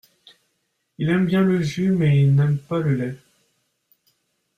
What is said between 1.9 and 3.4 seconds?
mais il n’aime pas le lait.